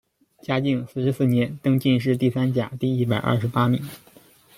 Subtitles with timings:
[0.41, 3.83] 嘉靖四十四年，登进士第三甲第一百二十八名。